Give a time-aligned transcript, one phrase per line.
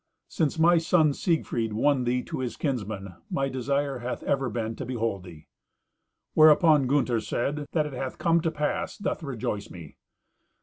[0.27, 4.83] "Since my son Siegfried won thee to his kinsman, my desire hath ever been to
[4.83, 5.45] behold thee."
[6.33, 9.97] Whereupon Gunther said, "That it hath come to pass doth rejoice me."